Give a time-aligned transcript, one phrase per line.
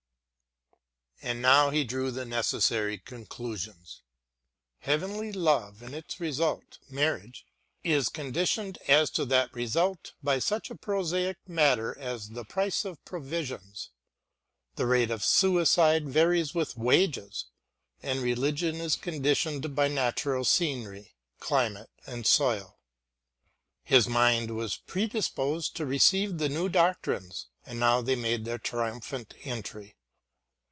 [1.23, 4.01] And now he drew the necessary conclusions.
[4.79, 7.45] Heavenly love and its result, marriage,
[7.83, 13.05] is conditioned as to that result by such a prosaic matter as the price of
[13.05, 13.91] provisions;
[14.77, 17.45] the rate of suicide varies with wages,
[18.01, 22.79] and religion is conditioned by natural scenery, climate and soil.
[23.83, 29.35] His mind was predisposed to receive the new doctrines, and now they made their triumphant
[29.43, 29.97] entry.